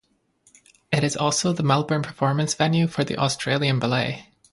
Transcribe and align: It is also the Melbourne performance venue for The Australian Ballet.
It 0.91 1.03
is 1.03 1.15
also 1.15 1.53
the 1.53 1.61
Melbourne 1.61 2.01
performance 2.01 2.55
venue 2.55 2.87
for 2.87 3.03
The 3.03 3.17
Australian 3.19 3.77
Ballet. 3.77 4.29